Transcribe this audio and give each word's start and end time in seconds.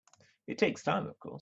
It 0.47 0.57
takes 0.57 0.81
time 0.81 1.05
of 1.05 1.19
course. 1.19 1.29